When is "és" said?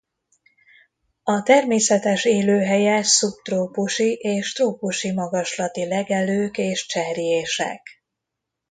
4.13-4.53, 6.57-6.85